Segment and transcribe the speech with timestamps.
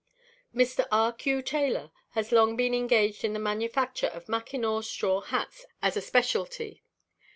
[0.51, 1.13] Mr R.
[1.13, 1.43] Q.
[1.43, 6.81] Taylor has long been engaged in the manufacture of Mackinaw straw hats as a specialty.